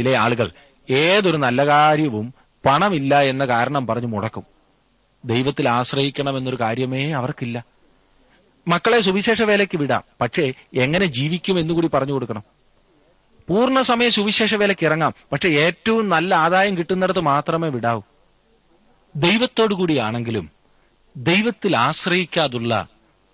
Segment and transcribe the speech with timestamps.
[0.00, 0.52] ചില ആളുകൾ
[0.90, 2.34] ഏതൊരു നല്ല കാര്യവും
[2.66, 4.42] പണമില്ല എന്ന കാരണം പറഞ്ഞു മുടക്കും.
[5.24, 7.64] ദൈവത്തിൽ ആശ്രയിക്കണമെന്നൊരു കാര്യമേ അവർക്കില്ല.
[8.68, 10.02] മക്കളെ സുവിശേഷ വേലയ്ക്ക് വിടാം.
[10.20, 12.42] പക്ഷേ എങ്ങനെ ജീവിക്കും എന്നുകൂടി പറഞ്ഞു കൊടുക്കണം.
[13.48, 15.14] പൂർണസമയ സുവിശേഷ വേലയ്ക്ക് ഇറങ്ങാം.
[15.32, 18.02] പക്ഷെ ഏറ്റവും നല്ല ആദായം കിട്ടുന്നിടത്ത് മാത്രമേ വിടാവൂ.
[19.16, 20.50] ദൈവത്തോടു കൂടിയാണെങ്കിലും
[21.16, 22.88] ദൈവത്തിൽ ആശ്രയിക്കാതുള്ള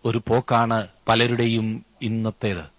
[0.04, 2.75] ഒരു പോക്കാണ് പലരുടെയും ഇന്നത്തേത്.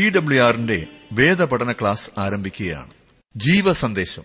[0.00, 2.90] ടി ഡബ്ല്യു ആറിന്റെ വേദപഠന ക്ലാസ് ആരംഭിക്കുകയാണ്.
[3.36, 4.22] ജീവസന്ദേശം.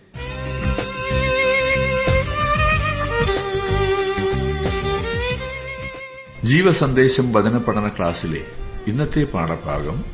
[6.44, 8.46] ജീവസന്ദേശം വചന പഠന ക്ലാസ്സിലെ
[8.86, 10.04] ഇന്നത്തെ പാഠഭാഗം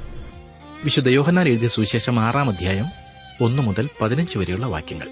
[0.85, 2.87] വിശുദ്ധ യോഹന്നാൻ എഴുതിയ സുവിശേഷം ആറാം അധ്യായം
[3.41, 5.09] ഒന്നു മുതൽ പതിനഞ്ച് വരെയുള്ള വാക്യങ്ങൾ.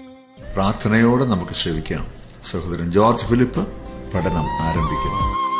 [0.53, 2.11] പ്രാർത്ഥനയോടെ നമുക്ക് ശ്രമിക്കാം
[2.51, 3.67] സഹോദരൻ ജോർജ് ഫിലിപ്പ്
[4.13, 5.50] പഠനം ആരംഭിക്കുന്നു.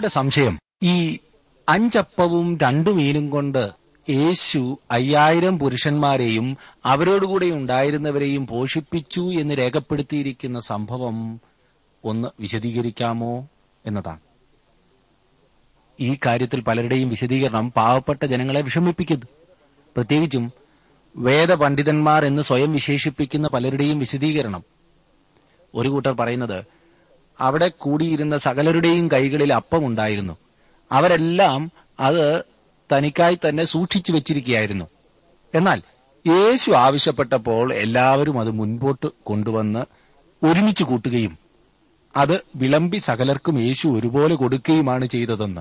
[0.00, 0.58] ചിലരുടെ സംശയം.
[0.82, 1.18] ഈ
[1.68, 3.70] അഞ്ചപ്പവും രണ്ടു മീനും കൊണ്ട്
[4.10, 11.40] യേശു അയ്യായിരം പുരുഷന്മാരെയും അവരോടുകൂടെ ഉണ്ടായിരുന്നവരെയും പോഷിപ്പിച്ചു എന്ന് രേഖപ്പെടുത്തിയിരിക്കുന്ന സംഭവം
[12.04, 13.48] ഒന്ന് വിശദീകരിക്കാമോ
[13.86, 14.20] എന്നതാണ്.
[16.00, 19.26] ഈ കാര്യത്തിൽ പലരുടെയും വിശദീകരണം പാവപ്പെട്ട ജനങ്ങളെ വിഷമിപ്പിക്കുന്നു.
[19.96, 20.52] പ്രത്യേകിച്ചും
[21.16, 24.64] വേദപണ്ഡിതന്മാർ എന്ന് സ്വയം വിശേഷിപ്പിക്കുന്ന പലരുടെയും വിശദീകരണം.
[25.74, 26.79] ഒരു കൂട്ടർ പറയുന്നത്
[27.40, 30.36] അവിടെ കൂടിയിരുന്ന സകലരുടെയും കൈകളിൽ അപ്പമുണ്ടായിരുന്നു
[30.92, 32.44] അവരെല്ലാം അത്
[32.92, 34.84] തനിക്കായി തന്നെ സൂക്ഷിച്ചു വെച്ചിരിക്കുകയായിരുന്നു.
[35.54, 35.82] എന്നാൽ
[36.26, 39.84] യേശു ആവശ്യപ്പെട്ടപ്പോൾ എല്ലാവരും അത് മുൻപോട്ട് കൊണ്ടുവന്ന്
[40.46, 41.38] ഒരുമിച്ച് കൂട്ടുകയും
[42.16, 45.60] അത് വിളമ്പി സകലർക്കും യേശു ഒരുപോലെ കൊടുക്കുകയുമാണ് ചെയ്തതെന്ന്.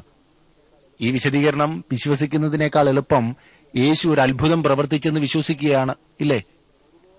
[1.01, 3.35] ഈ വിശദീകരണം വിശ്വസിക്കുന്നതിനേക്കാൾ എളുപ്പം
[3.75, 6.43] യേശു ഒരു അത്ഭുതം പ്രവർത്തിച്ചെന്ന് വിശ്വസിക്കുകയാണ് ഇല്ലേ?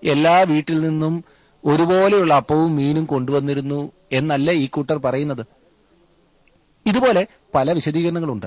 [0.03, 1.25] എല്ലാ വീട്ടിൽ നിന്നും
[1.65, 5.45] ഒരുപോലെയുള്ള അപ്പവും മീനും കൊണ്ടുവന്നിരുന്നു എന്നല്ല ഈ കൂട്ടർ പറയുന്നത്.
[6.85, 8.45] ഇതുപോലെ പല വിശദീകരണങ്ങളുണ്ട്.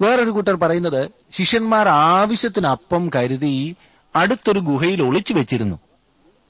[0.00, 3.76] വേറൊരു കൂട്ടർ പറയുന്നത് ശിഷ്യന്മാർ ആവശ്യത്തിന് അപ്പം കരുതി
[4.16, 5.78] അടുത്തൊരു ഗുഹയിൽ ഒളിച്ചു വെച്ചിരുന്നു.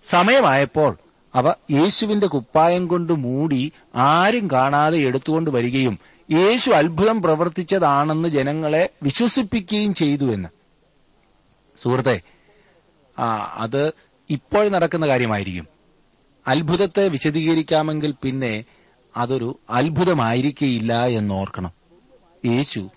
[0.07, 0.97] സമയമായപ്പോൾ
[1.35, 5.99] അവ യേശുവിന്റെ കുപ്പായം കൊണ്ട് മൂടി ആരും കാണാതെ എടുത്തുകൊണ്ട് വരികയും
[6.31, 10.49] യേശു അത്ഭുതം പ്രവർത്തിച്ചതാണെന്ന് ജനങ്ങളെ വിശ്വസിപ്പിക്കുകയും ചെയ്തു എന്ന്.
[11.83, 12.21] സുഹൃത്തെ
[13.57, 13.93] അത്
[14.31, 15.67] ഇപ്പോൾ നടക്കുന്ന കാര്യമായിരിക്കും.
[16.47, 18.65] അത്ഭുതത്തെ വിശദീകരിക്കാമെങ്കിൽ പിന്നെ
[19.17, 21.73] അതൊരു അത്ഭുതമായിരിക്കയില്ല എന്നോർക്കണം.
[22.47, 22.91] യേശു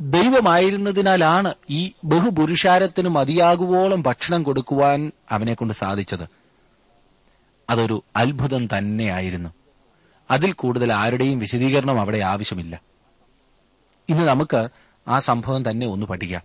[0.00, 6.28] ദൈവമായിരുന്നതിനാലാണ് ഈ ബഹുപുരുഷാരത്തിന് മതിയാകുവോളം ഭക്ഷണം കൊടുക്കുവാൻ അവനെ കൊണ്ട് സാധിച്ചത്.
[7.70, 9.50] അതൊരു അത്ഭുതം തന്നെയായിരുന്നു.
[10.30, 12.80] അതിൽ കൂടുതൽ ആരുടെയും വിശദീകരണം അവിടെ ആവശ്യമില്ല.
[14.08, 14.68] ഇന്ന് നമുക്ക്
[15.08, 16.42] ആ സംഭവം തന്നെ ഒന്ന് പഠിക്കാം.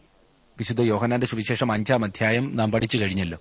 [0.58, 3.40] വിശുദ്ധ യോഹനാന്റെ സുവിശേഷം അഞ്ചാം അധ്യായം നാം പഠിച്ചു കഴിഞ്ഞല്ലോ.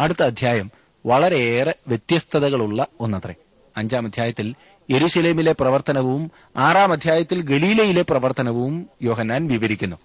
[0.00, 0.70] അടുത്ത അധ്യായം
[1.06, 3.34] വളരെയേറെ വ്യത്യസ്തതകളുള്ള ഒന്നത്രേ.
[3.76, 4.54] അഞ്ചാം അധ്യായത്തിൽ
[4.90, 9.96] എരുശിലേമിലെ പ്രവർത്തനവും ആറാം അധ്യായത്തിൽ ഗലീലയിലെ പ്രവർത്തനവും യോഹന്നാൻ വിവരിക്കുന്നു.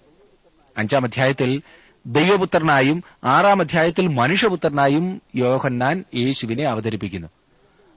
[0.78, 1.62] അഞ്ചാം അധ്യായത്തിൽ
[2.06, 7.28] ദൈവപുത്രനായും ആറാം അധ്യായത്തിൽ മനുഷ്യപുത്രനായും യോഹന്നാൻ യേശുവിനെ അവതരിപ്പിക്കുന്നു.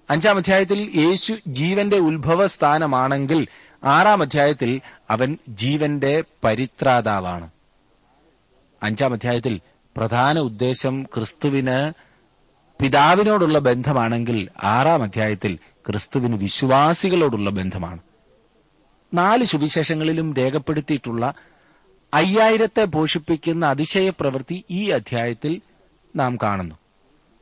[0.09, 3.47] അഞ്ചാം അധ്യായത്തിൽ യേശു ജീവന്റെ ഉത്ഭവ സ്ഥാനമാണെങ്കിൽ
[3.83, 7.49] ആറാം അധ്യായത്തിൽ അവൻ ജീവന്റെ പരിത്രാതാവാണ്.
[8.83, 9.59] അഞ്ചാം അധ്യായത്തിൽ
[9.99, 11.93] പ്രധാന ഉദ്ദേശം ക്രിസ്തുവിന്
[12.81, 17.99] പിതാവിനോടുള്ള ബന്ധമാണെങ്കിൽ ആറാം അധ്യായത്തിൽ ക്രിസ്തുവിന് വിശ്വാസികളോടുള്ള ബന്ധമാണ്.
[19.13, 21.33] നാല് സുവിശേഷങ്ങളിലും രേഖപ്പെടുത്തിയിട്ടുള്ള
[22.13, 25.61] അയ്യായിരത്തെ പോഷിപ്പിക്കുന്ന അതിശയ പ്രവൃത്തി ഈ അധ്യായത്തിൽ
[26.15, 26.75] നാം കാണുന്നു.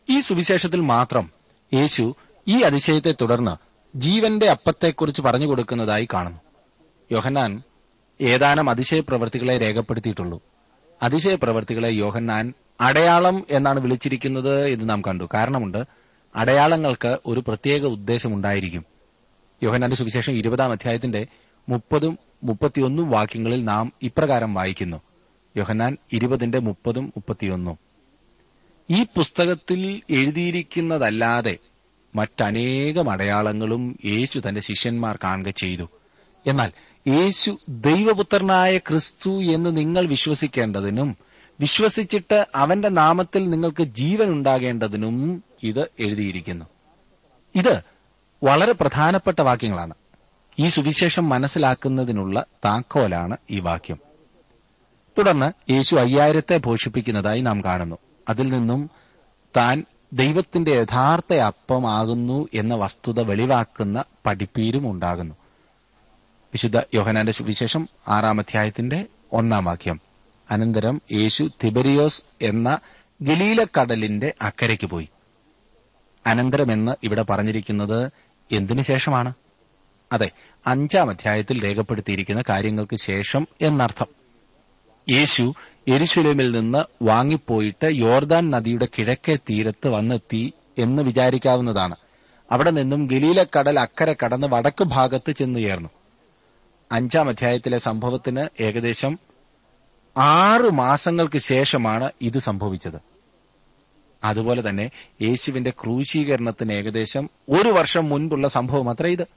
[0.10, 1.32] ഈ സുവിശേഷത്തിൽ മാത്രം
[1.74, 2.16] യേശു
[2.48, 3.58] ഈ അതിശയത്തെ തുടർന്ന്
[3.98, 6.40] ജീവന്റെ അപ്പത്തെക്കുറിച്ച് പറഞ്ഞു കൊടുക്കുന്നതായി കാണുന്നു.
[7.12, 7.62] യോഹന്നാൻ
[8.22, 10.42] ഏതാനും അതിശയ പ്രവൃത്തികളെ രേഖപ്പെടുത്തിയിട്ടുള്ളൂ.
[11.04, 15.30] അതിശയ പ്രവർത്തികളെ യോഹന്നാൻ അടയാളം എന്നാണ് വിളിച്ചിരിക്കുന്നത് എന്ന് നാം കണ്ടു.
[15.34, 15.84] കാരണമുണ്ട്
[16.36, 18.86] അടയാളങ്ങൾക്ക് ഒരു പ്രത്യേക ഉദ്ദേശമുണ്ടായിരിക്കും.
[19.64, 21.28] യോഹന്നാന്റെ സുവിശേഷം ഇരുപതാം അധ്യായത്തിന്റെ
[21.70, 25.02] മുപ്പതും മുപ്പത്തിയൊന്നും വാക്യങ്ങളിൽ നാം ഇപ്രകാരം വായിക്കുന്നു.
[25.58, 27.78] യോഹന്നാൻ ഇരുപതിന്റെ മുപ്പതും മുപ്പത്തിയൊന്നും.
[28.90, 31.58] ഈ പുസ്തകത്തിൽ എഴുതിയിരിക്കുന്നതല്ലാതെ
[32.16, 35.90] മറ്റനേകം അടയാളങ്ങളും യേശു തന്റെ ശിഷ്യന്മാർ കാണുക ചെയ്തു.
[36.48, 36.72] എന്നാൽ
[37.08, 41.18] യേശു ദൈവപുത്രനായ ക്രിസ്തു എന്ന് നിങ്ങൾ വിശ്വസിക്കേണ്ടതിനും
[41.60, 46.66] വിശ്വസിച്ചിട്ട് അവന്റെ നാമത്തിൽ നിങ്ങൾക്ക് ജീവൻ ഉണ്ടാകേണ്ടതിനും ഇത് എഴുതിയിരിക്കുന്നു.
[47.56, 47.82] ഇത്
[48.44, 49.94] വളരെ പ്രധാനപ്പെട്ട വാക്യങ്ങളാണ്.
[50.60, 54.00] ഈ സുവിശേഷം മനസ്സിലാക്കുന്നതിനുള്ള താക്കോലാണ് ഈ വാക്യം.
[55.18, 57.96] തുടർന്ന് യേശു അയ്യായിരത്തെ പോഷിപ്പിക്കുന്നതായി നാം കാണുന്നു.
[58.30, 58.90] അതിൽ നിന്നും
[59.58, 59.84] താൻ
[60.14, 65.36] ദൈവത്തിന്റെ യഥാർത്ഥ അപ്പമാകുന്നു എന്ന വസ്തുത വെളിവാക്കുന്ന പഠിപ്പീരും ഉണ്ടാകുന്നു.
[66.58, 70.02] വിശുദ്ധ യോഹനാന്റെ സുവിശേഷം ആറാം അധ്യായത്തിന്റെ ഒന്നാം വാക്യം.
[70.52, 72.80] അനന്തരം യേശു തിബരിയോസ് എന്ന
[73.22, 75.10] ഗലീലക്കടലിന്റെ അക്കരയ്ക്ക് പോയി.
[76.28, 78.12] അനന്തരമെന്ന് ഇവിടെ പറഞ്ഞിരിക്കുന്നത്
[78.52, 79.34] എന്തിനു ശേഷമാണ്?
[80.12, 80.32] അതെ
[80.68, 84.08] അഞ്ചാം അധ്യായത്തിൽ രേഖപ്പെടുത്തിയിരിക്കുന്ന കാര്യങ്ങൾക്ക് ശേഷം എന്നർത്ഥം.
[85.12, 85.54] യേശു
[85.88, 91.96] എരിശുലമിൽ നിന്ന് വാങ്ങിപ്പോയിട്ട് യോർദാൻ നദിയുടെ കിഴക്കേ തീരത്ത് വന്നെത്തി എന്ന് വിചാരിക്കാവുന്നതാണ്.
[92.52, 95.90] അവിടെ നിന്നും ഗലീലക്കടൽ അക്കരെ കടന്ന് വടക്ക് ഭാഗത്ത് ചെന്നുയർന്നു
[96.92, 99.20] അഞ്ചാം അധ്യായത്തിലെ സംഭവത്തിന് ഏകദേശം
[100.18, 103.02] ആറ് മാസങ്ങൾക്ക് ശേഷമാണ് ഇത് സംഭവിച്ചത്.
[104.24, 104.92] അതുപോലെ തന്നെ
[105.22, 109.28] യേശുവിന്റെ ക്രൂശീകരണത്തിന് ഏകദേശം ഒരു വർഷം മുൻപുള്ള സംഭവം അത്ര ഇത്.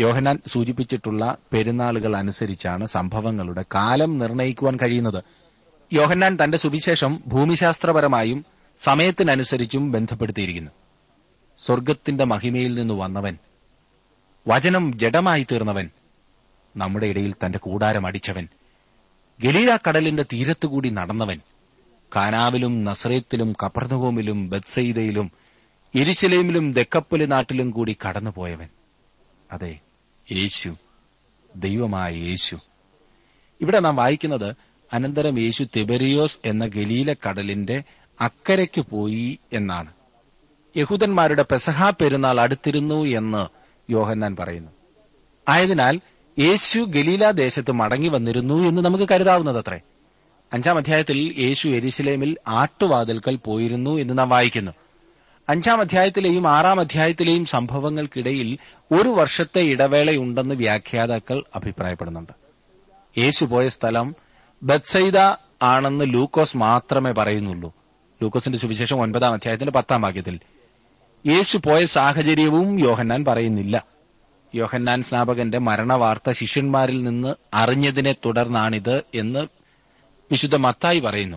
[0.00, 5.24] യോഹനാൻ സൂചിപ്പിച്ചിട്ടുള്ള പെരുന്നാളുകൾ അനുസരിച്ചാണ് സംഭവങ്ങളുടെ കാലം നിർണയിക്കുവാൻ കഴിയുന്നത്.
[5.92, 8.44] യോഹന്നാൻ തന്റെ സുവിശേഷം ഭൂമിശാസ്ത്രപരമായും
[8.82, 10.70] സമയത്തിനനുസരിച്ചും ബന്ധപ്പെടുത്തിയിരിക്കുന്നു.
[11.58, 13.38] സ്വർഗത്തിന്റെ മഹിമയിൽ നിന്ന് വന്നവൻ
[14.48, 15.90] വചനം ജഡമായി തീർന്നവൻ
[16.76, 18.48] നമ്മുടെ ഇടയിൽ തന്റെ കൂടാരം അടിച്ചവൻ.
[19.40, 21.40] ഗലീല കടലിന്റെ തീരത്തുകൂടി നടന്നവൻ.
[22.16, 25.30] കാനാവിലും നസ്രേത്തിലും കപ്പർന്നുഹോമിലും ബത്സയിദയിലും
[25.94, 28.68] എരിശലേമിലും ദക്കപ്പൽ നാട്ടിലും കൂടി കടന്നുപോയവൻ.
[29.52, 29.80] അതെ
[30.32, 30.76] യേശു.
[31.56, 32.56] ദൈവമായ യേശു.
[33.60, 34.56] ഇവിടെ നാം വായിക്കുന്നത്
[34.92, 37.82] അനന്തരം യേശു തിബരിയോസ് എന്ന ഗലീല കടലിന്റെ
[38.20, 39.92] അക്കരയ്ക്ക് പോയി എന്നാണ്.
[40.76, 43.46] യഹൂദന്മാരുടെ പെസഹാ പെരുന്നാൾ അടുത്തിരുന്നു എന്ന്
[43.92, 44.70] യോഹന്നാൻ പറയുന്നു.
[45.48, 46.00] ആയതിനാൽ
[46.38, 49.80] യേശു ഗലീല ദേശത്ത് മടങ്ങി വന്നിരുന്നു എന്ന് നമുക്ക് കരുതാവുന്നതത്രേ.
[50.52, 54.72] അഞ്ചാം അധ്യായത്തിൽ യേശു എരിശിലേമിൽ ആട്ടുവാതിൽക്കൽ പോയിരുന്നു എന്ന് നാം വായിക്കുന്നു.
[55.48, 58.58] അഞ്ചാം അധ്യായത്തിലെയും ആറാം അധ്യായത്തിലെയും സംഭവങ്ങൾക്കിടയിൽ
[58.92, 62.32] ഒരു വർഷത്തെ ഇടവേളയുണ്ടെന്ന് വ്യാഖ്യാതാക്കൾ അഭിപ്രായപ്പെടുന്നുണ്ട്.
[63.18, 64.16] യേശു പോയ സ്ഥലം
[64.62, 65.18] ബത്സൈദ
[65.62, 67.74] ആണെന്ന് ലൂക്കോസ് മാത്രമേ പറയുന്നുള്ളൂ.
[68.22, 70.38] ലൂക്കോസിന്റെ സുവിശേഷം ഒൻപതാം അധ്യായത്തിന്റെ പത്താം വാക്യത്തിൽ
[71.26, 73.91] യേശു പോയ സാഹചര്യവും യോഹന്നാൻ പറയുന്നില്ല.
[74.54, 79.40] യോഹന്നാൻ സ്നാപകന്റെ മരണവാർത്ത ശിഷ്യന്മാരിൽ നിന്ന് അറിഞ്ഞതിനെ തുടർന്നാണിത് എന്ന്
[80.30, 81.36] വിശുദ്ധ മത്തായി പറയുന്നു.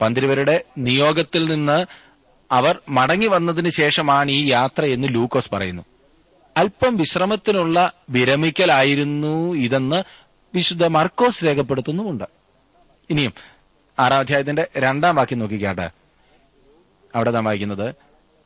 [0.00, 1.86] പന്തിരുവരുടെ നിയോഗത്തിൽ നിന്ന്
[2.52, 5.82] അവർ മടങ്ങി വന്നതിന് ശേഷമാണ് ഈ യാത്ര എന്ന് ലൂക്കോസ് പറയുന്നു.
[6.56, 10.02] അല്പം വിശ്രമത്തിനുള്ള വിരമിക്കലായിരുന്നു ഇതെന്ന്
[10.54, 12.24] വിശുദ്ധ മർക്കോസ് രേഖപ്പെടുത്തുന്നുമുണ്ട്.
[13.10, 13.34] ഇനിയും
[13.98, 15.90] ആറാം അധ്യായത്തിന്റെ രണ്ടാം വാക്യം നോക്കിക്കാട്ടെ.
[17.16, 17.94] അവിടെ നാം വായിക്കുന്നത്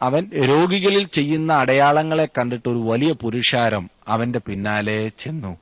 [0.02, 5.58] അവൻ രോഗികളിൽ ചെയ്യുന്ന അടയാളങ്ങളെ കണ്ടിട്ട് ഒരു വലിയ പുരുഷാരം അവന്റെ പിന്നാലെ ചെന്നു.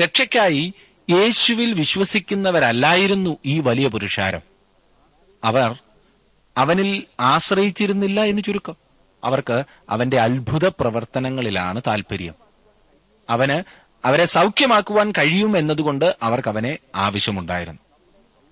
[0.00, 0.74] രക്ഷയ്ക്കായി
[1.10, 4.40] യേശുവിൽ വിശ്വസിക്കുന്നവരല്ലായിരുന്നു ഈ വലിയ പുരുഷാരം.
[5.44, 5.82] അവർ
[6.56, 8.76] അവനിൽ ആശ്രയിച്ചിരുന്നില്ല എന്ന് ചുരുക്കം.
[9.24, 12.34] അവർക്ക് അവന്റെ അത്ഭുത പ്രവർത്തനങ്ങളിലാണ് താൽപര്യം.
[13.30, 13.62] അവന്
[14.06, 17.80] അവരെ സൗഖ്യമാക്കുവാൻ കഴിയും എന്നതുകൊണ്ട് അവർക്ക് അവനെ ആവശ്യമുണ്ടായിരുന്നു.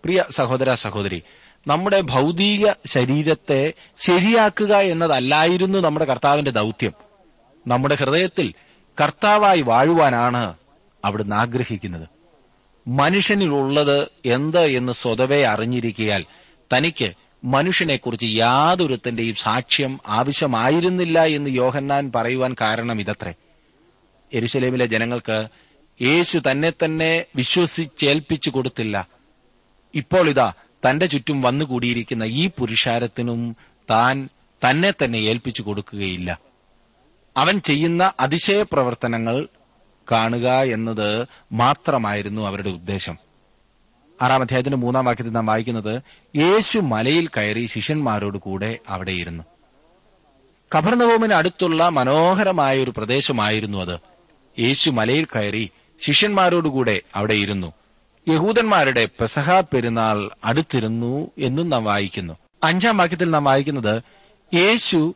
[0.04, 1.22] പ്രിയ സഹോദര സഹോദരി
[1.66, 6.92] നമ്മുടെ ഭൗതിക ശരീരത്തെ ശരിയാക്കുക എന്നതല്ലായിരുന്നു നമ്മുടെ കർത്താവിന്റെ ദൗത്യം.
[7.66, 8.54] നമ്മുടെ ഹൃദയത്തിൽ
[9.00, 10.54] കർത്താവായി വാഴുവാനാണ്
[11.04, 12.08] അവിടുന്ന് ആഗ്രഹിക്കുന്നത്.
[12.88, 16.24] മനുഷ്യനിലുള്ളത് എന്ത് എന്ന് സ്വതവേ അറിഞ്ഞിരിക്കയാൽ
[16.76, 17.12] തനിക്ക്
[17.44, 23.34] മനുഷ്യനെക്കുറിച്ച് യാതൊരുത്തന്റെയും സാക്ഷ്യം ആവശ്യമായിരുന്നില്ല എന്ന് യോഹന്നാൻ പറയുവാൻ കാരണം ഇതത്രേ.
[24.32, 25.48] എരുശലേമിലെ ജനങ്ങൾക്ക്
[26.02, 29.08] യേശു തന്നെ തന്നെ വിശ്വസിച്ചേൽപ്പിച്ചു കൊടുത്തില്ല.
[29.94, 30.52] ഇപ്പോൾ ഇതാ
[30.86, 33.56] തന്റെ ചുറ്റും വന്നുകൂടിയിരിക്കുന്ന ഈ പുരുഷാരത്തിനും
[33.90, 34.28] താൻ
[34.70, 36.40] തന്നെ തന്നെ ഏൽപ്പിച്ചു കൊടുക്കുകയില്ല.
[37.36, 39.48] അവൻ ചെയ്യുന്ന അതിശയ പ്രവർത്തനങ്ങൾ
[40.12, 43.18] കാണുക എന്നത് മാത്രമായിരുന്നു അവരുടെ ഉദ്ദേശം.
[44.22, 46.02] ആറാം അധ്യായത്തിന്റെ മൂന്നാം വാക്യത്തിൽ നാം വായിക്കുന്നത്
[46.36, 49.44] യേശു മലയിൽ കയറി ശിഷ്യന്മാരോട് കൂടെ അവിടെയിരുന്നു.
[50.76, 53.98] കബർനവോമിന് അടുത്തുള്ള മനോഹരമായ ഒരു പ്രദേശമായിരുന്നു അത്.
[54.60, 55.70] യേശു മലയിൽ കയറി
[56.06, 57.72] ശിഷ്യന്മാരോടുകൂടെ അവിടെ ഇരുന്നു
[58.28, 62.34] യഹൂദന്മാരുടെ പെസഹ പെരുന്നാൾ അടുത്തിരുന്നു എന്നും നാം വായിക്കുന്നു.
[62.64, 64.02] അഞ്ചാം വാക്യത്തിൽ നാം വായിക്കുന്നത്
[64.54, 65.14] യേശു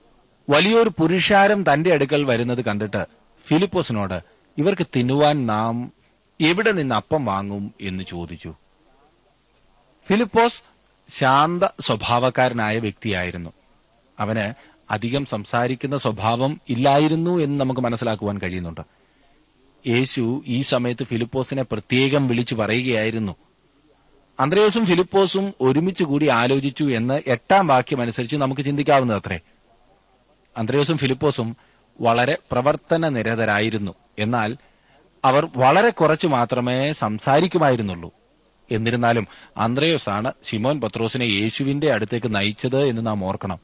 [0.51, 3.07] വലിയൊരു പുരുഷാരം തന്റെ അടുക്കൽ വരുന്നത് കണ്ടിട്ട്
[3.47, 4.23] ഫിലിപ്പോസിനോട്
[4.59, 5.93] ഇവർക്ക് തിന്നുവാൻ നാം
[6.41, 7.75] എവിടെ നിന്ന് അപ്പം വാങ്ങും?
[7.81, 8.55] എന്ന് ചോദിച്ചു.
[10.09, 10.63] ഫിലിപ്പോസ്
[11.11, 13.51] ശാന്ത സ്വഭാവക്കാരനായ വ്യക്തിയായിരുന്നു.
[14.19, 14.55] അവന്
[14.93, 18.81] അധികം സംസാരിക്കുന്ന സ്വഭാവം ഇല്ലായിരുന്നു എന്ന് നമുക്ക് മനസ്സിലാക്കുവാൻ കഴിയുന്നുണ്ട്.
[19.87, 23.37] യേശു ഈ സമയത്ത് ഫിലിപ്പോസിനെ പ്രത്യേകം വിളിച്ചു പറയുകയായിരുന്നു.
[24.41, 29.41] അന്ത്രയോസും ഫിലിപ്പോസും ഒരുമിച്ച് കൂടി ആലോചിച്ചു എന്ന് എട്ടാം വാക്യം അനുസരിച്ച് നമുക്ക് ചിന്തിക്കാവുന്നതത്രേ
[30.57, 31.57] അന്ത്രയോസും ഫിലിപ്പോസും
[32.01, 33.95] വളരെ പ്രവർത്തന നിരതരായിരുന്നു.
[34.19, 34.57] എന്നാൽ
[35.25, 38.11] അവർ വളരെ കുറച്ചു മാത്രമേ സംസാരിക്കുമായിരുന്നുള്ളൂ.
[38.73, 43.59] എന്നിരുന്നാലും അന്ത്രയോസാണ് ശിമോൻ പത്രോസിനെ യേശുവിന്റെ അടുത്തേക്ക് നയിച്ചത് എന്ന് നാം ഓർക്കണം.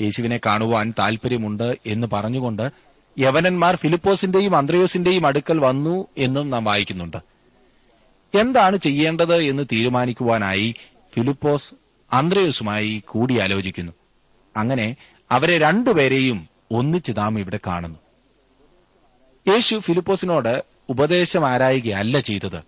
[0.00, 2.70] യേശുവിനെ കാണുവാൻ താൽപര്യമുണ്ട് എന്ന് പറഞ്ഞുകൊണ്ട്
[3.18, 7.16] യവനന്മാർ ഫിലിപ്പോസിന്റെയും അന്ത്രയോസിന്റെയും അടുക്കൽ വന്നു എന്നും നാം വായിക്കുന്നുണ്ട്.
[8.38, 10.74] എന്താണ് ചെയ്യേണ്ടത് എന്ന് തീരുമാനിക്കുവാനായി
[11.14, 11.74] ഫിലിപ്പോസ്
[12.12, 13.92] അന്ത്രയോസുമായി കൂടിയാലോചിക്കുന്നു.
[14.56, 14.96] അങ്ങനെ
[15.30, 17.98] അവരെ രണ്ടുപേരെയും ഒന്നിച്ച് നാം ഇവിടെ കാണുന്നു.
[19.48, 22.62] യേശു ഫിലിപ്പോസിനോട് ഉപദേശം ആരായുകയല്ല ചെയ്തത്.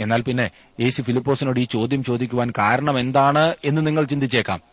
[0.00, 0.50] എന്നാൽ പിന്നെ
[0.80, 4.71] യേശു ഫിലിപ്പോസിനോട് ഈ ചോദ്യം ചോദിക്കുവാൻ കാരണം എന്താണ് എന്ന് നിങ്ങൾ ചിന്തിച്ചേക്കാം.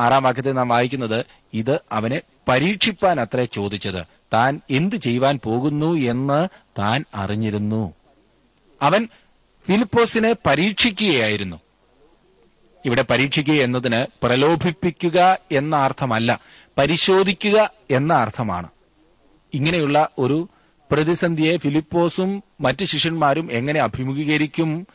[0.00, 4.06] ആറാം വാക്യത്തിൽ നാം വായിക്കുന്നത് ഇത് അവനെ പരീക്ഷിപ്പാൻ അത്രേ ചോദിച്ചത്.
[4.32, 7.94] താൻ എന്ത് ചെയ്യുവാൻ പോകുന്നു എന്ന് താൻ അറിഞ്ഞിരുന്നു.
[8.82, 9.08] അവൻ
[9.66, 11.60] ഫിലിപ്പോസിനെ പരീക്ഷിക്കുകയായിരുന്നു.
[12.86, 16.40] ഇവിടെ പരീക്ഷിക്കുക എന്നതിന് പ്രലോഭിപ്പിക്കുക എന്ന അർത്ഥമല്ല
[16.78, 18.68] പരിശോധിക്കുക എന്ന അർത്ഥമാണ്.
[19.54, 20.48] ഇങ്ങനെയുള്ള ഒരു
[20.92, 24.86] പ്രതിസന്ധിയെ ഫിലിപ്പോസും മറ്റ് ശിഷ്യന്മാരും എങ്ങനെ അഭിമുഖീകരിക്കും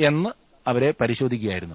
[0.00, 0.30] എന്ന്
[0.66, 1.74] അവരെ പരിശോധിക്കുകയായിരുന്നു.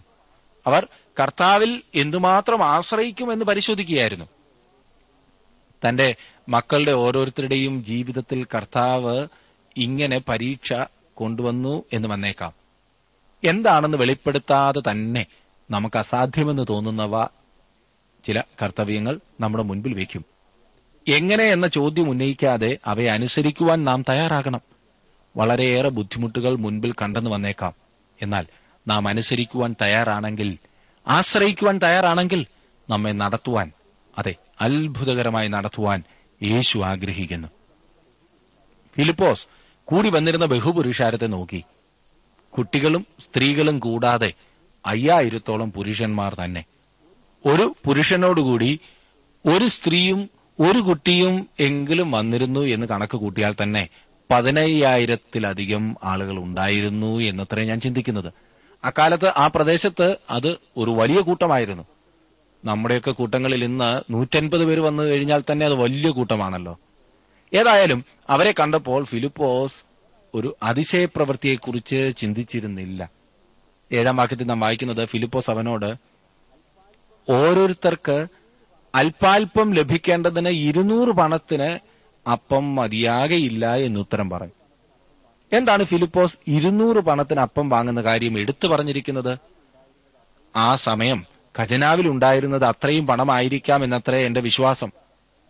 [0.68, 0.88] അവർ
[1.20, 4.26] കർത്താവിൽ എന്തുമാത്രം ആശ്രയിക്കുമെന്ന് പരിശോധിക്കുകയായിരുന്നു.
[5.88, 6.16] തന്റെ
[6.50, 9.28] മക്കളുടെ ഓരോരുത്തരുടെയും ജീവിതത്തിൽ കർത്താവ്
[9.78, 10.74] ഇങ്ങനെ പരീക്ഷ
[11.14, 12.54] കൊണ്ടുവന്നു എന്ന് വന്നേക്കാം.
[13.44, 15.26] എന്താണെന്ന് വെളിപ്പെടുത്താതെ തന്നെ
[15.72, 17.26] നമുക്ക് അസാധ്യമെന്ന് തോന്നുന്നവ
[18.26, 20.26] ചില കർത്തവ്യങ്ങൾ നമ്മുടെ മുൻപിൽ വയ്ക്കും.
[21.08, 24.62] എങ്ങനെ എന്ന ചോദ്യം ഉന്നയിക്കാതെ അവയെ അനുസരിക്കുവാൻ നാം തയ്യാറാകണം.
[25.38, 27.74] വളരെയേറെ ബുദ്ധിമുട്ടുകൾ മുൻപിൽ കണ്ടെന്ന് വന്നേക്കാം.
[28.22, 28.46] എന്നാൽ
[28.88, 30.58] നാം അനുസരിക്കുവാൻ തയ്യാറാണെങ്കിൽ
[31.08, 32.46] ആശ്രയിക്കുവാൻ തയ്യാറാണെങ്കിൽ
[32.90, 33.72] നമ്മെ നടത്തുവാൻ
[34.18, 36.04] അതെ അത്ഭുതകരമായി നടത്തുവാൻ
[36.44, 37.48] യേശു ആഗ്രഹിക്കുന്നു.
[38.96, 39.48] ഫിലിപ്പോസ്
[39.86, 41.64] കൂടി വന്നിരുന്ന ബഹുപുരുഷാരത്തെ നോക്കി.
[42.50, 44.34] കുട്ടികളും സ്ത്രീകളും കൂടാതെ
[44.86, 46.66] അയ്യായിരത്തോളം പുരുഷന്മാർ തന്നെ.
[47.46, 48.80] ഒരു പുരുഷനോടുകൂടി
[49.46, 53.90] ഒരു സ്ത്രീയും ഒരു കുട്ടിയും എങ്കിലും വന്നിരുന്നു എന്ന് കണക്ക് കൂട്ടിയാൽ തന്നെ
[54.32, 58.34] പതിനയ്യായിരത്തിലധികം ആളുകൾ ഉണ്ടായിരുന്നു എന്നത്രേ ഞാൻ ചിന്തിക്കുന്നത്.
[58.86, 61.84] അക്കാലത്ത് ആ പ്രദേശത്ത് അത് ഒരു വലിയ കൂട്ടമായിരുന്നു.
[62.66, 66.80] നമ്മുടെയൊക്കെ കൂട്ടങ്ങളിൽ ഇന്ന് നൂറ്റൻപത് പേര് വന്നു കഴിഞ്ഞാൽ തന്നെ അത് വലിയ കൂട്ടമാണല്ലോ.
[67.54, 69.84] ഏതായാലും അവരെ കണ്ടപ്പോൾ ഫിലിപ്പോസ്
[70.34, 73.12] ഒരു അതിശയപ്രവൃത്തിയെക്കുറിച്ച് ചിന്തിച്ചിരുന്നില്ല.
[73.92, 75.90] ഏഴാം വാക്യത്തിൽ നാം വായിക്കുന്നത് ഫിലിപ്പോസ് അവനോട്
[77.30, 78.28] ഓരോരുത്തർക്ക്
[78.96, 81.70] അല്പാൽപം ലഭിക്കേണ്ടതിന് ഇരുന്നൂറ് പണത്തിന്
[82.30, 84.55] അപ്പം മതിയാകെയില്ല എന്നുത്തരം പറയും.
[85.54, 89.38] എന്താണ് ഫിലിപ്പോസ് ഇരുന്നൂറ് പണത്തിന് അപ്പം വാങ്ങുന്ന കാര്യം എടുത്തു പറഞ്ഞിരിക്കുന്നത്?
[90.56, 91.26] ആ സമയം
[91.60, 94.92] ഖജനാവിൽ ഉണ്ടായിരുന്നത് അത്രയും പണമായിരിക്കാം എന്നത്രേ എന്റെ വിശ്വാസം.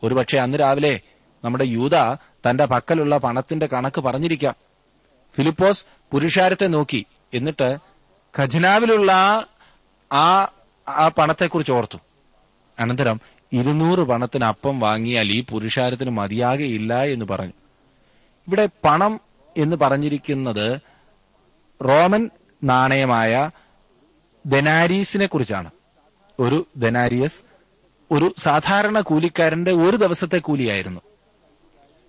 [0.03, 0.99] ഒരുപക്ഷെ അന്ന് രാവിലെ
[1.43, 4.55] നമ്മുടെ യൂത തന്റെ പക്കലുള്ള പണത്തിന്റെ കണക്ക് പറഞ്ഞിരിക്കാം.
[5.35, 7.77] ഫിലിപ്പോസ് പുരുഷാരത്തെ നോക്കി എന്നിട്ട്
[8.39, 9.11] ഖജനാവിലുള്ള
[10.13, 10.51] ആ
[10.87, 11.97] ആ പണത്തെക്കുറിച്ച് ഓർത്തു.
[12.79, 13.21] അനന്തരം
[13.53, 17.53] ഇരുന്നൂറ് പണത്തിന് അപ്പം വാങ്ങിയാൽ ഈ പുരുഷാരത്തിന് മതിയാകെയില്ല എന്ന് പറഞ്ഞു.
[18.47, 19.24] ഇവിടെ പണം
[19.57, 20.79] എന്ന് പറഞ്ഞിരിക്കുന്നത്
[21.83, 22.29] റോമൻ
[22.63, 23.49] നാണയമായ
[24.45, 25.71] ദനാരീസിനെ കുറിച്ചാണ്
[26.39, 27.41] ഒരു ദനാരിയസ്
[28.11, 31.01] ഒരു സാധാരണ കൂലിക്കാരന്റെ ഒരു ദിവസത്തെ കൂലിയായിരുന്നു.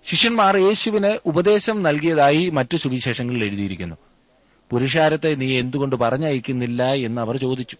[0.05, 3.95] ശിഷ്യന്മാർ യേശുവിന് ഉപദേശം നൽകിയതായി മറ്റു സുവിശേഷങ്ങളിൽ എഴുതിയിരിക്കുന്നു.
[4.71, 7.77] പുരുഷാരത്തെ നീ എന്തുകൊണ്ട് പറഞ്ഞയക്കുന്നില്ല എന്ന് അവർ ചോദിച്ചു.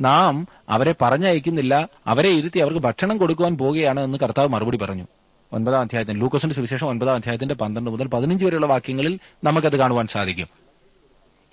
[0.00, 5.06] നാം അവരെ പറഞ്ഞയക്കുന്നില്ല അവരെ ഇരുത്തി അവർക്ക് ഭക്ഷണം കൊടുക്കുവാൻ പോവുകയാണ് എന്ന് കർത്താവ് മറുപടി പറഞ്ഞു.
[5.52, 10.46] ഒൻപതാം അധ്യായത്തിന് ലൂക്കോസിന്റെ സുവിശേഷം ഒൻപതാം അധ്യായത്തിന്റെ പന്ത്രണ്ട് മുതൽ പതിനഞ്ച് വരെയുള്ള വാക്യങ്ങളിൽ നമുക്കത് കാണുവാൻ സാധിക്കും.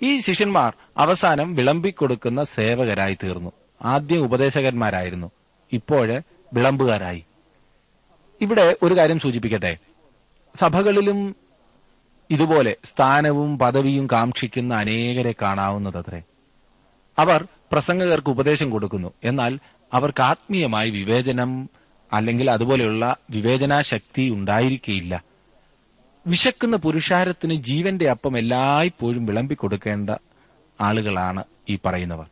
[0.02, 5.30] ഈ ശിഷ്യന്മാർ അവസാനം വിളമ്പിക്കൊടുക്കുന്ന സേവകരായി തീർന്നു ആദ്യം ഉപദേശകന്മാരായിരുന്നു.
[5.72, 6.20] ഇപ്പോഴ്
[6.54, 7.24] വിളമ്പുകാരായി.
[8.40, 9.76] ഇവിടെ ഒരു കാര്യം സൂചിപ്പിക്കട്ടെ.
[10.54, 11.36] സഭകളിലും
[12.30, 16.22] ഇതുപോലെ സ്ഥാനവും പദവിയും കാക്ഷിക്കുന്ന അനേകരെ കാണാവുന്നതത്രേ.
[17.18, 19.12] അവർ പ്രസംഗകർക്ക് ഉപദേശം കൊടുക്കുന്നു.
[19.24, 19.58] എന്നാൽ
[19.92, 21.70] അവർക്ക് ആത്മീയമായി വിവേചനം
[22.16, 25.24] അല്ലെങ്കിൽ അതുപോലെയുള്ള വിവേചനാശക്തി ഉണ്ടായിരിക്കില്ല
[26.26, 30.10] വിശക്കുന്ന പുരുഷാരത്തിന് ജീവന്റെ അപ്പം എല്ലായ്പ്പോഴും വിളമ്പിക്കൊടുക്കേണ്ട
[30.80, 32.26] ആളുകളാണ് ഈ പറയുന്നവർ.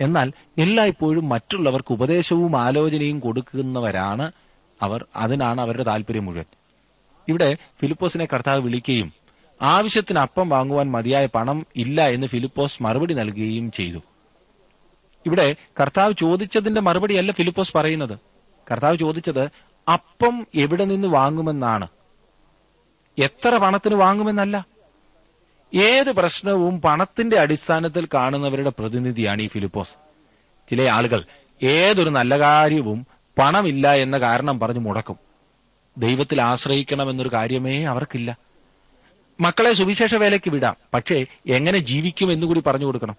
[0.00, 4.32] എന്നാൽ എല്ലായ്പ്പോഴും മറ്റുള്ളവർക്ക് ഉപദേശവും ആലോചനയും കൊടുക്കുന്നവരാണ്
[4.82, 5.06] അവർ.
[5.16, 6.44] അതിനാണ് അവരുടെ താല്പര്യം മുഴുവൻ.
[7.28, 9.12] ഇവിടെ ഫിലിപ്പോസിനെ കർത്താവ് വിളിക്കുകയും
[9.62, 13.98] ആവശ്യത്തിന് അപ്പം വാങ്ങുവാൻ മതിയായ പണം ഇല്ല എന്ന് ഫിലിപ്പോസ് മറുപടി നൽകുകയും ചെയ്തു.
[15.26, 18.18] ഇവിടെ കർത്താവ് ചോദിച്ചതിന്റെ മറുപടിയല്ല ഫിലിപ്പോസ് പറയുന്നത്.
[18.72, 19.50] കർത്താവ് ചോദിച്ചത്
[19.92, 21.88] അപ്പം എവിടെ നിന്ന് വാങ്ങുമെന്നാണ്.
[23.18, 24.66] എത്ര പണത്തിന് വാങ്ങുമെന്നല്ല.
[25.74, 29.90] ഏത് പ്രശ്നവും പണത്തിന്റെ അടിസ്ഥാനത്തിൽ കാണുന്നവരുടെ പ്രതിനിധിയാണ് ഈ ഫിലിപ്പോസ്.
[30.70, 31.24] ചില ആളുകൾ
[31.62, 33.06] ഏതൊരു നല്ല കാര്യവും
[33.38, 35.16] പണമില്ല എന്ന കാരണം പറഞ്ഞു മുടക്കും.
[35.98, 38.36] ദൈവത്തിൽ ആശ്രയിക്കണമെന്നൊരു കാര്യമേ അവർക്കില്ല.
[39.40, 40.76] മക്കളെ സുവിശേഷ വേലയ്ക്ക് വിടാം.
[40.94, 43.16] പക്ഷേ എങ്ങനെ ജീവിക്കും എന്നുകൂടി പറഞ്ഞു കൊടുക്കണം.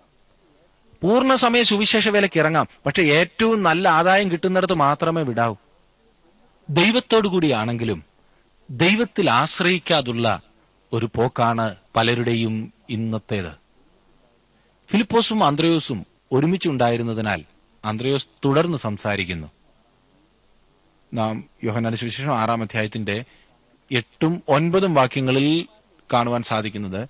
[1.04, 2.68] പൂർണസമയ സുവിശേഷ വേലയ്ക്ക് ഇറങ്ങാം.
[2.86, 5.56] പക്ഷെ ഏറ്റവും നല്ല ആദായം കിട്ടുന്നിടത്ത് മാത്രമേ വിടാവൂ.
[6.70, 8.04] ദൈവത്തോടുകൂടിയാണെങ്കിലും
[8.70, 10.42] ദൈവത്തിൽ ആശ്രയിക്കാതുള്ള
[10.94, 13.52] ഒരു പോക്കാണ് പലരുടെയും ഇന്നത്തേത്.
[14.90, 17.44] ഫിലിപ്പോസും അന്ത്രയോസും ഒരുമിച്ചുണ്ടായിരുന്നതിനാൽ
[17.86, 19.48] അന്ത്രയോസ് തുടർന്ന് സംസാരിക്കുന്നു.
[21.14, 23.24] നാം യോഹനാന സുവിശേഷം ആറാം അധ്യായത്തിന്റെ
[23.92, 25.68] എട്ടും ഒൻപതും വാക്യങ്ങളിൽ
[26.14, 27.10] കാണുവാൻ സാധിക്കുന്നത്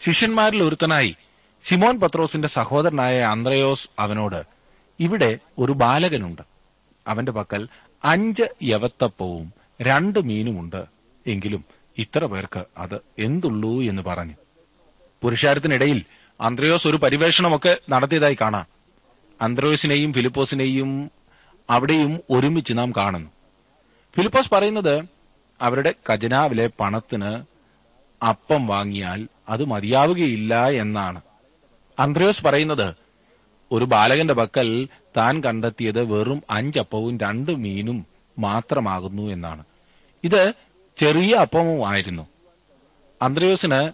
[0.00, 1.16] ശിഷ്യന്മാരിൽ ഒരുത്തനായി
[1.64, 4.46] സിമോൻ പത്രോസിന്റെ സഹോദരനായ അന്ത്രയോസ് അവനോട്
[5.00, 6.42] ഇവിടെ ഒരു ബാലകനുണ്ട്.
[7.06, 7.68] അവന്റെ പക്കൽ
[8.04, 10.84] അഞ്ച് യവത്തപ്പവും രണ്ട് മീനുമുണ്ട്.
[11.26, 11.64] എങ്കിലും
[11.98, 14.34] ഇത്ര പേർക്ക് അത് എന്തുള്ളൂ എന്ന് പറഞ്ഞു.
[15.22, 16.04] പുരുഷാരത്തിനിടയിൽ
[16.40, 18.66] അന്ത്രയോസ് ഒരു പരിവേഷണമൊക്കെ നടത്തിയതായി കാണാം.
[19.40, 21.10] അന്ത്രയോസിനെയും ഫിലിപ്പോസിനെയും
[21.70, 23.30] അവിടെയും ഒരുമിച്ച് നാം കാണുന്നു.
[24.16, 25.04] ഫിലിപ്പോസ് പറയുന്നത്
[25.60, 27.44] അവരുടെ ഖജനാവിലെ പണത്തിന്
[28.24, 31.20] അപ്പം വാങ്ങിയാൽ അത് മതിയാവുകയില്ല എന്നാണ്.
[31.98, 32.94] അന്ത്രയോസ് പറയുന്നത്
[33.72, 38.06] ഒരു ബാലകന്റെ പക്കൽ താൻ കണ്ടെത്തിയത് വെറും അഞ്ചപ്പവും രണ്ട് മീനും
[38.38, 39.64] മാത്രമാകുന്നു എന്നാണ്.
[40.24, 40.52] ഇത്
[40.96, 42.26] ചെറിയ അപ്പവുമായിരുന്നു
[43.22, 43.92] അന്ത്രയോസിന്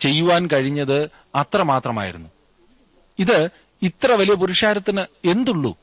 [0.00, 2.28] ചെയ്യുവാൻ കഴിഞ്ഞത് അത്രമാത്രമായിരുന്നു
[3.18, 3.48] ഇത്
[3.82, 5.76] ഇത്ര വലിയ പുരുഷാരത്തിന് എന്തുള്ളൂ?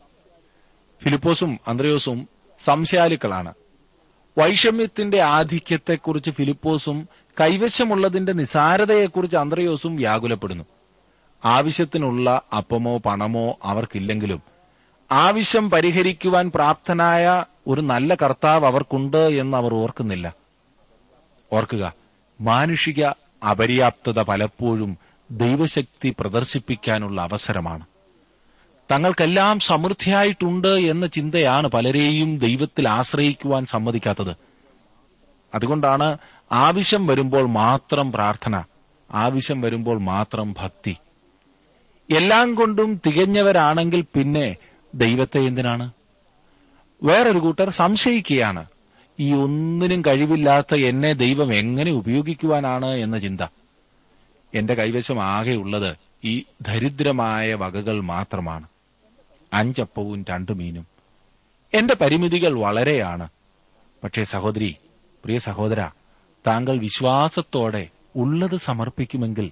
[1.04, 2.30] ഫിലിപ്പോസും അന്ത്രയോസും
[2.66, 3.54] സംശയാലുക്കളാണ്.
[4.38, 7.10] വൈഷമ്യത്തിന്റെ ആധിക്യത്തെക്കുറിച്ച് ഫിലിപ്പോസും
[7.42, 10.64] കൈവശമുള്ളതിന്റെ നിസാരതയെക്കുറിച്ച് അന്ത്രയോസും വ്യാകുലപ്പെടുന്നു.
[11.48, 14.42] ആവശ്യത്തിനുള്ള അപ്പമോ പണമോ അവർക്കില്ലെങ്കിലും
[15.12, 20.36] ആവശ്യം പരിഹരിക്കുവാൻ പ്രാപ്തനായ ഒരു നല്ല കർത്താവ് അവർക്കുണ്ട് എന്ന് അവർ ഓർക്കുന്നില്ല.
[21.54, 21.94] ഓർക്കുക
[22.42, 23.04] മാനുഷിക
[23.52, 24.98] അപര്യാപ്തത പലപ്പോഴും
[25.32, 27.86] ദൈവശക്തി പ്രദർശിപ്പിക്കാനുള്ള അവസരമാണ്.
[28.92, 34.34] തങ്ങൾക്കെല്ലാം സമൃദ്ധിയായിട്ടുണ്ട് എന്ന ചിന്തയാണ് പലരെയും ദൈവത്തിൽ ആശ്രയിക്കുവാൻ സമ്മതിക്കാത്തത്.
[35.54, 36.18] അതുകൊണ്ടാണ്
[36.52, 38.64] ആവശ്യം വരുമ്പോൾ മാത്രം പ്രാർത്ഥന
[39.12, 40.98] ആവശ്യം വരുമ്പോൾ മാത്രം ഭക്തി
[42.16, 44.56] എല്ലാം കൊണ്ടും തികഞ്ഞവരാണെങ്കിൽ പിന്നെ
[44.96, 45.92] ദൈവത്തെ എന്തിനാണ്?
[47.04, 48.66] വേറൊരു കൂട്ടർ സംശയിക്കുകയാണ്.
[49.20, 53.42] ഈ ഒന്നിനും കഴിവില്ലാത്ത എന്നെ ദൈവം എങ്ങനെ ഉപയോഗിക്കുവാനാണ് എന്ന ചിന്ത.
[54.54, 58.68] എന്റെ കൈവശം ആകെയുള്ളത് ഈ ദരിദ്രമായ വകകൾ മാത്രമാണ്.
[59.54, 60.88] അഞ്ചപ്പവും രണ്ടു മീനും.
[61.74, 63.30] എന്റെ പരിമിതികൾ വളരെയാണ്.
[64.04, 64.76] പക്ഷേ സഹോദരി
[65.24, 65.90] പ്രിയ സഹോദര
[66.48, 69.52] താങ്കൾ വിശ്വാസത്തോടെ ഉള്ളത് സമർപ്പിക്കുമെങ്കിൽ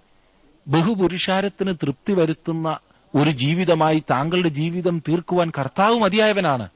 [0.68, 2.80] ബഹുപുരുഷാരത്തിന് തൃപ്തി വരുത്തുന്ന
[3.16, 6.70] ഒരു ജീവിതമായി താങ്കളുടെ ജീവിതം തീർക്കുവാൻ കർത്താവ് മതിയായവനാണ്.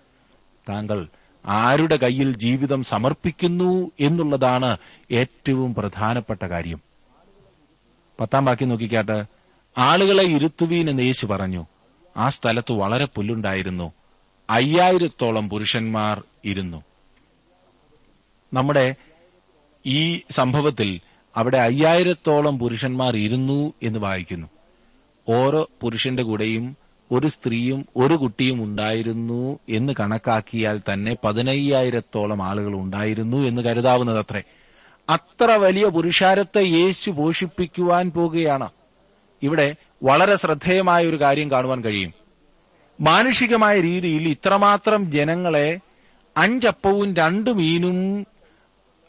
[0.69, 1.07] താങ്കൾ
[1.45, 4.77] ആരുടെ കയ്യിൽ ജീവിതം സമർപ്പിക്കുന്നു എന്നുള്ളതാണ്
[5.11, 6.81] ഏറ്റവും പ്രധാനപ്പെട്ട കാര്യം.
[8.19, 9.23] പത്താം ബാക്കി നോക്കിക്കാട്ട്.
[9.77, 11.65] ആളുകളെ ഇരുത്തുവീൻ എന്ന് യേശു പറഞ്ഞു.
[12.17, 13.93] ആ സ്ഥലത്ത് വളരെ പുല്ലുണ്ടായിരുന്നു.
[14.49, 16.83] അയ്യായിരത്തോളം പുരുഷന്മാർ ഇരുന്നു.
[18.53, 18.95] നമ്മുടെ
[19.85, 20.99] ഈ സംഭവത്തിൽ
[21.39, 24.47] അവിടെ അയ്യായിരത്തോളം പുരുഷന്മാർ ഇരുന്നു എന്ന് വായിക്കുന്നു.
[25.29, 26.77] ഓരോ പുരുഷന്റെ കൂടെയും
[27.11, 34.43] ഒരു സ്ത്രീയും ഒരു കുട്ടിയും ഉണ്ടായിരുന്നു എന്ന് കണക്കാക്കിയാൽ തന്നെ പതിനയ്യായിരത്തോളം ആളുകൾ ഉണ്ടായിരുന്നു എന്ന് കരുതാവുന്നതത്രേ.
[35.09, 38.69] അത്ര വലിയ പുരുഷാരത്തെ യേശു പോഷിപ്പിക്കുവാൻ പോകുകയാണ്
[39.43, 42.13] ഇവിടെ വളരെ ശ്രദ്ധേയമായ ഒരു കാര്യം കാണുവാൻ കഴിയും.
[43.01, 45.79] മാനുഷികമായ രീതിയിൽ ഇത്രമാത്രം ജനങ്ങളെ
[46.37, 48.27] അഞ്ചപ്പവും രണ്ടു മീനും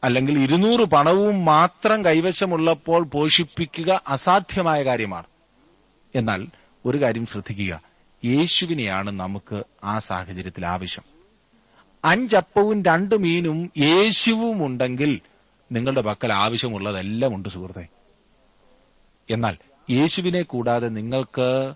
[0.04, 5.26] അല്ലെങ്കിൽ ഇരുന്നൂറ് പണവും മാത്രം കൈവശമുള്ളപ്പോൾ പോഷിപ്പിക്കുക അസാധ്യമായ കാര്യമാണ്.
[6.14, 6.46] എന്നാൽ
[6.86, 7.80] ഒരു കാര്യം ശ്രദ്ധിക്കുക.
[8.24, 11.04] യേശുവിനെയാണ് നമുക്ക് ആ സാഹചര്യത്തിൽ ആവശ്യം.
[12.04, 15.20] അഞ്ചപ്പവും രണ്ടു മീനും യേശുവും ഉണ്ടെങ്കിൽ
[15.72, 17.88] നിങ്ങളുടെ പക്കൽ ആവശ്യമുള്ളതെല്ലാം ഉണ്ട് സുഹൃത്തെ.
[19.30, 19.56] എന്നാൽ
[19.90, 21.74] യേശുവിനെ കൂടാതെ നിങ്ങൾക്ക്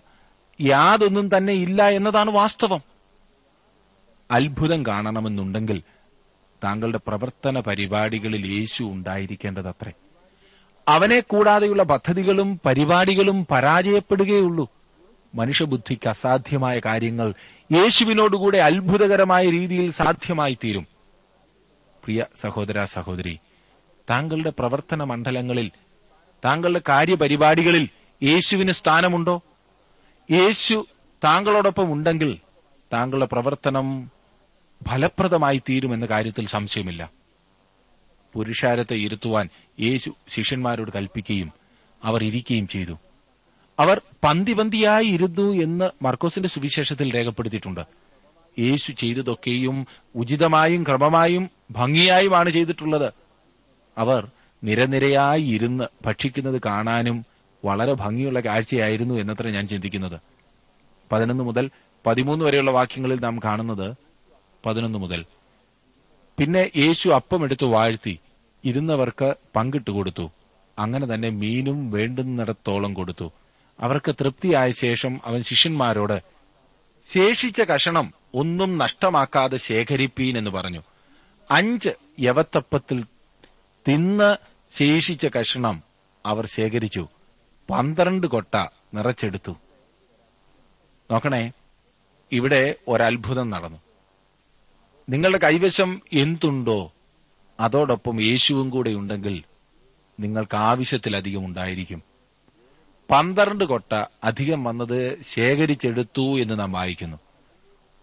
[0.61, 2.81] യാതൊന്നും തന്നെ ഇല്ല എന്നതാണ് വാസ്തവം.
[4.31, 5.83] അത്ഭുതം കാണണമെന്നുണ്ടെങ്കിൽ
[6.65, 9.91] താങ്കളുടെ പ്രവർത്തന പരിപാടികളിൽ യേശു ഉണ്ടായിരിക്കേണ്ടതത്രേ.
[10.87, 14.69] അവനെ കൂടാതെയുള്ള പദ്ധതികളും പരിപാടികളും പരാജയപ്പെടുകയുള്ളൂ.
[15.35, 17.33] മനുഷ്യബുദ്ധിക്ക് അസാധ്യമായ കാര്യങ്ങൾ
[17.71, 20.87] യേശുവിനോടുകൂടെ അത്ഭുതകരമായ രീതിയിൽ സാധ്യമായി തീരും
[22.03, 23.39] പ്രിയ സഹോദര സഹോദരി
[24.09, 25.71] താങ്കളുടെ പ്രവർത്തന മണ്ഡലങ്ങളിൽ
[26.45, 27.89] താങ്കളുടെ കാര്യപരിപാടികളിൽ
[28.23, 29.41] യേശുവിന് സ്ഥാനമുണ്ടോ?
[30.31, 30.85] യേശു
[31.23, 32.37] താങ്കളോടൊപ്പം ഉണ്ടെങ്കിൽ
[32.93, 34.11] താങ്കളുടെ പ്രവർത്തനം
[34.87, 37.11] ഫലപ്രദമായി തീരുമെന്ന കാര്യത്തിൽ സംശയമില്ല.
[38.33, 41.51] പുരുഷാരത്തെ ഇരുത്തുവാൻ യേശു ശിഷ്യന്മാരോട് കൽപ്പിക്കുകയും
[42.03, 42.97] അവർ ഇരിക്കുകയും ചെയ്തു.
[43.79, 47.81] അവർ പന്തിപന്തിയായി ഇരുന്നു എന്ന് മർക്കോസിന്റെ സുവിശേഷത്തിൽ രേഖപ്പെടുത്തിയിട്ടുണ്ട്.
[48.59, 53.13] യേശു ചെയ്തതൊക്കെയും ഉചിതമായും ക്രമമായും ഭംഗിയായുമാണ് ചെയ്തിട്ടുള്ളത്.
[53.97, 54.31] അവർ
[54.63, 57.25] നിരനിരയായി ഇരുന്ന് ഭക്ഷിക്കുന്നത് കാണാനും
[57.65, 60.19] വളരെ ഭംഗിയുള്ള കാഴ്ചയായിരുന്നു എന്നത്ര ഞാൻ ചിന്തിക്കുന്നത്.
[61.11, 61.69] പതിനൊന്ന് മുതൽ
[62.05, 63.95] പതിമൂന്ന് വരെയുള്ള വാക്യങ്ങളിൽ നാം കാണുന്നത്
[64.65, 65.25] പതിനൊന്ന് മുതൽ.
[66.39, 68.19] പിന്നെ യേശു അപ്പമെടുത്ത് വാഴ്ത്തി
[68.65, 70.31] ഇരുന്നവർക്ക് പങ്കിട്ട് കൊടുത്തു.
[70.79, 73.31] അങ്ങനെ തന്നെ മീനും വേണ്ടുന്നിടത്തോളം കൊടുത്തു.
[73.79, 76.21] അവർക്ക് തൃപ്തിയായ ശേഷം അവൻ ശിഷ്യന്മാരോട്
[77.11, 80.83] ശേഷിച്ച കഷണം ഒന്നും നഷ്ടമാക്കാതെ ശേഖരിപ്പീൻ എന്ന് പറഞ്ഞു.
[81.51, 83.05] അഞ്ച് യവത്തപ്പത്തിൽ
[83.87, 84.35] തിന്ന്
[84.69, 85.83] ശേഷിച്ച കഷണം
[86.25, 87.07] അവർ ശേഖരിച്ചു.
[87.71, 88.55] പന്ത്രണ്ട് കൊട്ട
[88.93, 89.51] നിറച്ചെടുത്തു.
[91.11, 91.51] നോക്കണേ
[92.31, 93.84] ഇവിടെ ഒരത്ഭുതം നടന്നു.
[95.09, 96.93] നിങ്ങളുടെ കൈവശം എന്തുണ്ടോ
[97.59, 99.43] അതോടൊപ്പം യേശുവും കൂടെ ഉണ്ടെങ്കിൽ
[100.19, 102.03] നിങ്ങൾക്ക് ആവശ്യത്തിലധികം ഉണ്ടായിരിക്കും.
[103.11, 107.17] പന്ത്രണ്ട് കൊട്ട അധികം വന്നത് ശേഖരിച്ചെടുത്തു എന്ന് നാം വായിക്കുന്നു.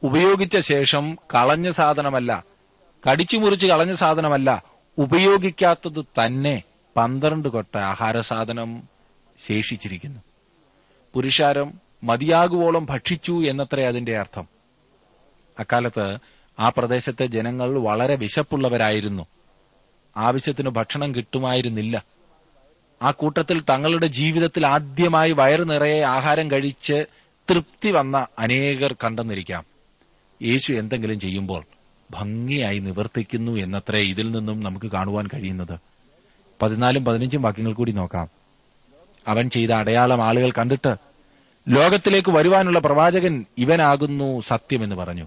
[0.03, 2.45] ഉപയോഗിച്ച ശേഷം കളഞ്ഞ സാധനമല്ല
[3.11, 4.62] കടിച്ചു മുറിച്ച് കളഞ്ഞ സാധനമല്ല
[4.99, 6.62] ഉപയോഗിക്കാത്തത് തന്നെ
[6.97, 8.83] പന്ത്രണ്ട് കൊട്ട ആഹാര സാധനം
[9.47, 10.21] ശേഷിച്ചിരിക്കുന്നു.
[11.15, 11.73] പുരുഷാരം
[12.05, 14.49] മതിയാകുവോളം ഭക്ഷിച്ചു എന്നത്രേ അതിന്റെ അർത്ഥം.
[15.59, 16.19] അക്കാലത്ത്
[16.59, 19.27] ആ പ്രദേശത്തെ ജനങ്ങൾ വളരെ വിശപ്പുള്ളവരായിരുന്നു.
[20.17, 22.05] ആവശ്യത്തിന് ഭക്ഷണം കിട്ടുമായിരുന്നില്ല.
[23.03, 27.05] ആ കൂട്ടത്തിൽ തങ്ങളുടെ ജീവിതത്തിൽ ആദ്യമായി വയറു നിറയെ ആഹാരം കഴിച്ച്
[27.51, 29.65] തൃപ്തി വന്ന അനേകർ കണ്ടെന്നിരിക്കാം.
[30.43, 31.65] യേശു എന്തെങ്കിലും ചെയ്യുമ്പോൾ
[32.11, 35.79] ഭംഗിയായി നിവർത്തിക്കുന്നു എന്നത്രേ ഇതിൽ നിന്നും നമുക്ക് കാണുവാൻ കഴിയുന്നത്.
[36.62, 38.29] പതിനാലും പതിനഞ്ചും വാക്യങ്ങൾ കൂടി നോക്കാം.
[39.29, 40.97] അവൻ ചെയ്ത അടയാളം ആളുകൾ കണ്ടിട്ട്
[41.69, 45.27] ലോകത്തിലേക്ക് വരുവാനുള്ള പ്രവാചകൻ ഇവനാകുന്നു സത്യമെന്ന് പറഞ്ഞു.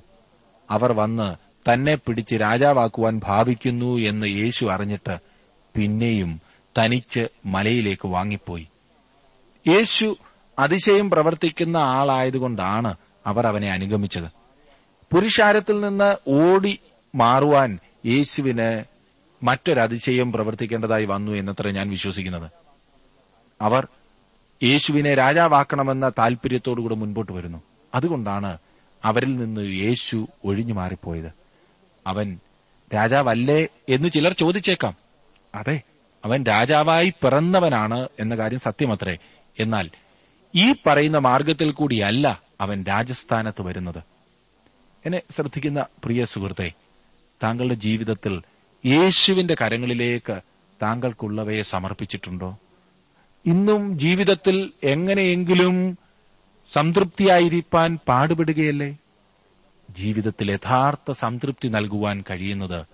[0.71, 1.36] അവർ വന്ന്
[1.71, 5.17] തന്നെ പിടിച്ച് രാജാവാക്കുവാൻ ഭാവിക്കുന്നു എന്ന് യേശു അറിഞ്ഞിട്ട്
[5.75, 6.41] പിന്നെയും
[6.78, 8.67] തനിച്ച് മലയിലേക്ക് വാങ്ങിപ്പോയി.
[9.67, 10.17] യേശു
[10.60, 14.28] അതിശയം പ്രവർത്തിക്കുന്ന ആളായതുകൊണ്ടാണ് അവർ അവനെ അനുഗമിച്ചത്.
[15.13, 16.80] പുരുഷാരത്തിൽ നിന്ന് ഓടി
[17.15, 18.84] മാറുവാൻ യേശുവിന്
[19.43, 22.51] മറ്റൊരതിശയം പ്രവർത്തിക്കേണ്ടതായി വന്നു എന്നത്ര ഞാൻ വിശ്വസിക്കുന്നത്.
[23.62, 23.88] അവർ
[24.63, 27.63] യേശുവിനെ രാജാവാക്കണമെന്ന താൽപര്യത്തോടുകൂടെ മുൻപോട്ട് വരുന്നു.
[27.95, 28.58] അതുകൊണ്ടാണ്
[29.06, 31.34] അവരിൽ നിന്ന് യേശു ഒഴിഞ്ഞു മാറിപ്പോയത്.
[32.08, 32.39] അവൻ
[32.96, 34.96] രാജാവല്ലേ എന്ന് ചിലർ ചോദിച്ചേക്കാം.
[35.56, 35.82] അതെ
[36.26, 39.18] അവൻ രാജാവായി പിറന്നവനാണ് എന്ന കാര്യം സത്യമത്രേ.
[39.60, 39.89] എന്നാൽ
[40.56, 44.04] ഈ പറയുന്ന മാർഗത്തിൽ കൂടിയല്ല അവൻ രാജസ്ഥാനത്ത് വരുന്നത്.
[45.06, 46.72] എന്നെ ശ്രദ്ധിക്കുന്ന പ്രിയ സുഹൃത്തെ
[47.44, 48.41] താങ്കളുടെ ജീവിതത്തിൽ
[48.86, 50.41] യേശുവിന്റെ കരങ്ങളിലേക്ക്
[50.84, 52.58] താങ്കൾക്കുള്ളവയെ സമർപ്പിച്ചിട്ടുണ്ടോ?
[53.46, 55.98] ഇന്നും ജീവിതത്തിൽ എങ്ങനെയെങ്കിലും
[56.73, 58.97] സംതൃപ്തിയായിരിക്കാൻ പാടുപെടുകയല്ലേ?
[59.89, 62.86] ജീവിതത്തിൽ യഥാർത്ഥ സംതൃപ്തി നൽകുവാൻ കഴിയുന്നത്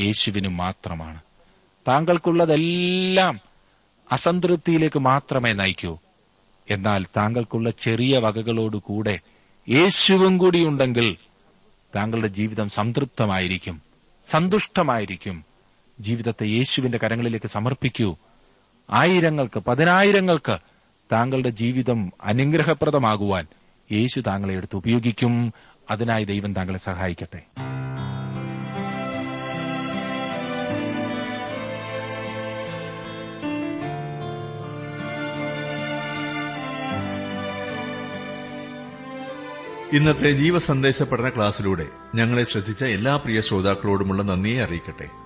[0.00, 1.20] യേശുവിനു മാത്രമാണ്.
[1.88, 3.40] താങ്കൾക്കുള്ളതെല്ലാം
[4.12, 5.98] അസംതൃപ്തിയിലേക്ക് മാത്രമേ നയിക്കൂ.
[6.70, 9.18] എന്നാൽ താങ്കൾക്കുള്ള ചെറിയ വകകളോടുകൂടെ
[9.68, 11.16] യേശുവും കൂടിയുണ്ടെങ്കിൽ
[11.96, 13.82] താങ്കളുടെ ജീവിതം സംതൃപ്തമായിരിക്കും
[14.26, 15.44] സന്തുഷ്ടമായിരിക്കും.
[16.00, 18.16] ജീവിതത്തെ യേശുവിന്റെ കരങ്ങളിലേക്ക് സമർപ്പിക്കൂ.
[18.90, 20.58] ആയിരങ്ങൾക്ക് പതിനായിരങ്ങൾക്ക്
[21.12, 23.46] താങ്കളുടെ ജീവിതം അനുഗ്രഹപ്രദമാകുവാൻ
[23.92, 25.52] യേശു താങ്കളെ എടുത്ത് ഉപയോഗിക്കും.
[25.90, 27.42] അതിനായി ദൈവം താങ്കളെ സഹായിക്കട്ടെ.
[39.92, 45.25] ഇന്നത്തെ ജീവസന്ദേശ പഠന ക്ലാസ്സിലൂടെ ഞങ്ങളെ ശ്രദ്ധിച്ച എല്ലാ പ്രിയ ശ്രോതാക്കളോടുമുള്ള നന്ദിയെ അറിയിക്കട്ടെ.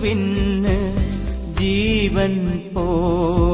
[0.00, 0.74] ഞാനേശുവിന്
[1.58, 2.34] ജീവൻ
[2.74, 3.47] പോവോളം